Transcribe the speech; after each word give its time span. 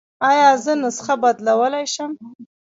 ایا 0.29 0.49
زه 0.63 0.73
نسخه 0.83 1.15
بدلولی 1.23 1.85
شم؟ 1.93 2.11